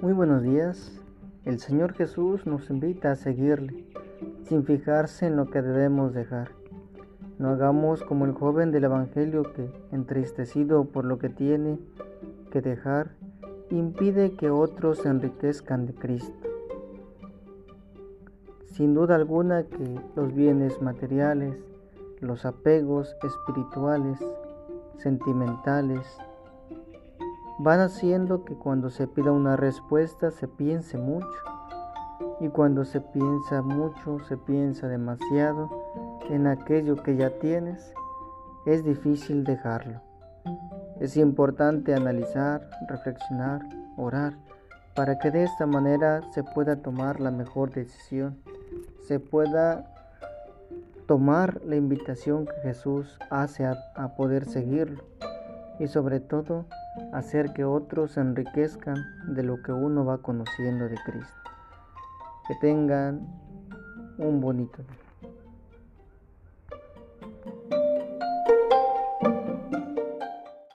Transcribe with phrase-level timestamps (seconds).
[0.00, 0.92] Muy buenos días.
[1.44, 3.84] El Señor Jesús nos invita a seguirle,
[4.44, 6.52] sin fijarse en lo que debemos dejar.
[7.40, 11.80] No hagamos como el joven del Evangelio que, entristecido por lo que tiene
[12.52, 13.10] que dejar,
[13.70, 16.48] impide que otros se enriquezcan de Cristo.
[18.66, 21.56] Sin duda alguna que los bienes materiales,
[22.20, 24.20] los apegos espirituales,
[24.98, 26.06] sentimentales,
[27.58, 31.26] van haciendo que cuando se pida una respuesta se piense mucho.
[32.40, 35.68] Y cuando se piensa mucho, se piensa demasiado
[36.30, 37.92] en aquello que ya tienes,
[38.64, 40.00] es difícil dejarlo.
[41.00, 43.60] Es importante analizar, reflexionar,
[43.96, 44.34] orar,
[44.94, 48.38] para que de esta manera se pueda tomar la mejor decisión,
[49.06, 49.92] se pueda
[51.06, 55.02] tomar la invitación que Jesús hace a, a poder seguirlo
[55.78, 56.66] y sobre todo
[57.12, 58.96] hacer que otros se enriquezcan
[59.34, 61.34] de lo que uno va conociendo de Cristo.
[62.46, 63.26] Que tengan
[64.18, 65.07] un bonito día.